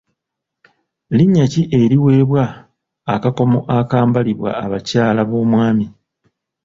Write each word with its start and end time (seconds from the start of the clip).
Linnya 1.17 1.45
ki 1.51 1.61
eriweebwa 1.79 2.43
akakomo 3.13 3.59
akambalibwa 3.77 4.49
abakyala 4.63 5.21
b'omwami? 5.29 5.85